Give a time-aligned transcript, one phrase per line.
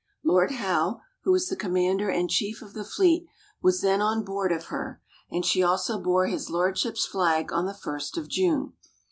[0.23, 3.27] Lord Howe, who was the commander and chief of the fleet,
[3.61, 7.75] was then on board of her; and she also bore his lordship's flag on the
[7.75, 8.73] first of June.